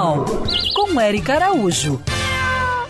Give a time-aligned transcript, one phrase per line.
[0.00, 0.24] Animal,
[0.74, 2.02] com Eric Araújo.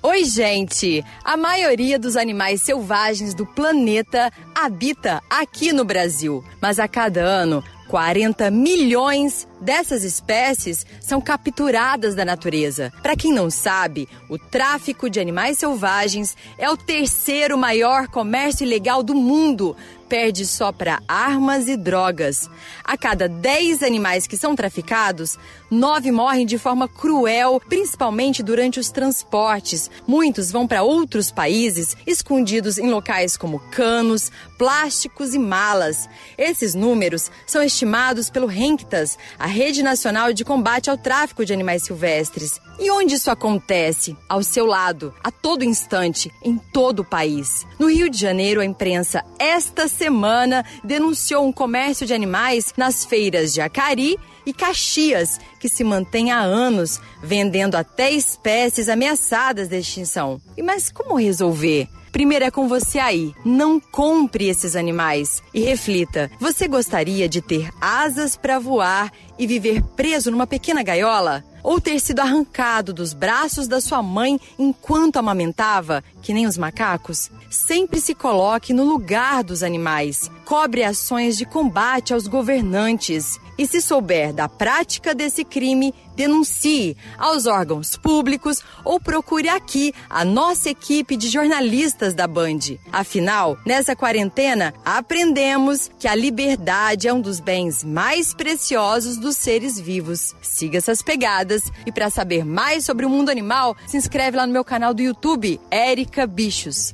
[0.00, 1.05] Oi, gente!
[1.25, 7.65] A maioria dos animais selvagens do planeta habita aqui no Brasil, mas a cada ano
[7.88, 12.93] 40 milhões dessas espécies são capturadas da natureza.
[13.03, 19.03] Para quem não sabe, o tráfico de animais selvagens é o terceiro maior comércio ilegal
[19.03, 19.77] do mundo,
[20.11, 22.51] perde só para armas e drogas.
[22.83, 25.39] A cada 10 animais que são traficados,
[25.71, 29.89] 9 morrem de forma cruel, principalmente durante os transportes.
[30.09, 36.09] Muitos vão para outros países, escondidos em locais como canos, plásticos e malas.
[36.37, 41.84] Esses números são estimados pelo RENCTAS, a Rede Nacional de Combate ao Tráfico de Animais
[41.84, 42.60] Silvestres.
[42.80, 44.16] E onde isso acontece?
[44.29, 47.65] Ao seu lado, a todo instante, em todo o país.
[47.79, 53.52] No Rio de Janeiro, a imprensa esta semana denunciou um comércio de animais nas feiras
[53.52, 60.40] de Acari e Caxias, que se mantém há anos, vendendo até espécies ameaçadas de extinção.
[60.56, 61.87] E mas como resolver?
[62.10, 63.34] Primeiro é com você aí.
[63.45, 69.83] Não compre esses animais e reflita: você gostaria de ter asas para voar e viver
[69.83, 71.45] preso numa pequena gaiola?
[71.62, 77.30] Ou ter sido arrancado dos braços da sua mãe enquanto amamentava, que nem os macacos?
[77.50, 80.31] Sempre se coloque no lugar dos animais.
[80.44, 83.38] Cobre ações de combate aos governantes.
[83.56, 90.25] E se souber da prática desse crime, denuncie aos órgãos públicos ou procure aqui a
[90.25, 92.58] nossa equipe de jornalistas da Band.
[92.92, 99.78] Afinal, nessa quarentena, aprendemos que a liberdade é um dos bens mais preciosos dos seres
[99.78, 100.34] vivos.
[100.42, 101.50] Siga essas pegadas
[101.84, 105.03] e para saber mais sobre o mundo animal, se inscreve lá no meu canal do
[105.03, 106.93] YouTube, Érica Bichos.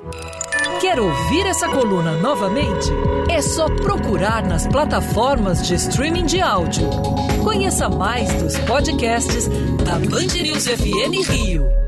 [0.81, 2.89] Quer ouvir essa coluna novamente?
[3.31, 6.89] É só procurar nas plataformas de streaming de áudio.
[7.43, 9.49] Conheça mais dos podcasts
[9.84, 11.86] da Band News FM Rio.